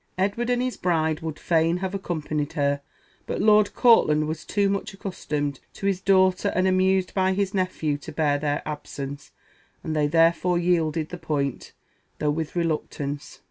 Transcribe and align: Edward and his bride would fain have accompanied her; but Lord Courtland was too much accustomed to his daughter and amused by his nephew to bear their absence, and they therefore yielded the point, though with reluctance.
Edward 0.17 0.49
and 0.49 0.63
his 0.63 0.77
bride 0.77 1.19
would 1.19 1.37
fain 1.37 1.77
have 1.77 1.93
accompanied 1.93 2.53
her; 2.53 2.81
but 3.27 3.39
Lord 3.39 3.75
Courtland 3.75 4.27
was 4.27 4.45
too 4.45 4.67
much 4.67 4.95
accustomed 4.95 5.59
to 5.73 5.85
his 5.85 6.01
daughter 6.01 6.51
and 6.55 6.67
amused 6.67 7.13
by 7.13 7.33
his 7.33 7.53
nephew 7.53 7.99
to 7.99 8.11
bear 8.11 8.39
their 8.39 8.63
absence, 8.65 9.29
and 9.83 9.95
they 9.95 10.07
therefore 10.07 10.57
yielded 10.57 11.09
the 11.09 11.19
point, 11.19 11.73
though 12.17 12.31
with 12.31 12.55
reluctance. 12.55 13.37